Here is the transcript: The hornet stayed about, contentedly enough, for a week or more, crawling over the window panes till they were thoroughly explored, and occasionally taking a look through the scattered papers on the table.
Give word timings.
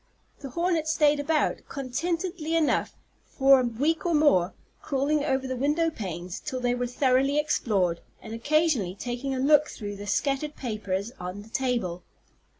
The 0.39 0.49
hornet 0.49 0.87
stayed 0.87 1.19
about, 1.19 1.59
contentedly 1.69 2.55
enough, 2.55 2.95
for 3.23 3.59
a 3.59 3.63
week 3.65 4.03
or 4.03 4.15
more, 4.15 4.55
crawling 4.81 5.23
over 5.23 5.45
the 5.45 5.55
window 5.55 5.91
panes 5.91 6.39
till 6.39 6.59
they 6.59 6.73
were 6.73 6.87
thoroughly 6.87 7.37
explored, 7.37 8.01
and 8.19 8.33
occasionally 8.33 8.95
taking 8.95 9.35
a 9.35 9.39
look 9.39 9.67
through 9.69 9.97
the 9.97 10.07
scattered 10.07 10.55
papers 10.55 11.11
on 11.19 11.43
the 11.43 11.49
table. 11.49 12.01